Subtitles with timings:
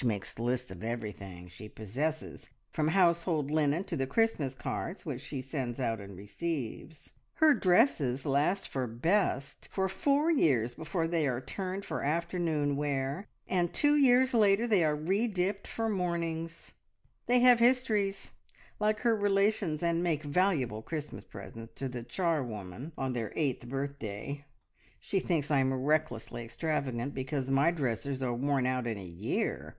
[0.00, 5.20] She makes lists of everything she possesses, from household linen to the Christmas cards which
[5.20, 7.12] she sends out and receives.
[7.34, 13.28] Her dresses last for best for four years before they are turned for afternoon wear,
[13.46, 16.72] and two years later they are re dipped for mornings.
[17.26, 18.30] They have histories,
[18.78, 24.46] like her relations, and make valuable Christmas presents to the charwoman on their eighth birthday.
[24.98, 29.76] She thinks I am recklessly extravagant because my dresses are worn out in a year!"